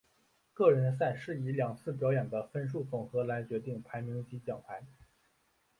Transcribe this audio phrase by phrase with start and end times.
[0.55, 4.81] 个人赛是以两次表演的分数总和来决定排名及奖牌。